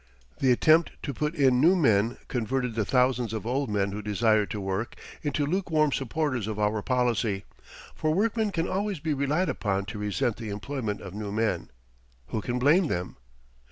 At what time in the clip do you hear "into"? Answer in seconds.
5.21-5.45